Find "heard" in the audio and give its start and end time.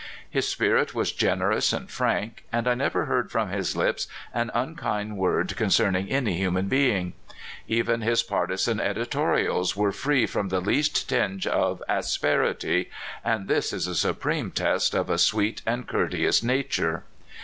3.05-3.29